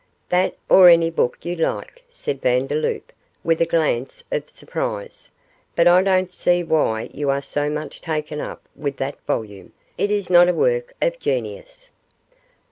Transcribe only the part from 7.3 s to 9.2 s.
so much taken up with